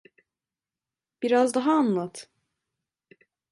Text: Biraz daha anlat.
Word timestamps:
Biraz 1.23 1.53
daha 1.55 1.71
anlat. 1.77 2.29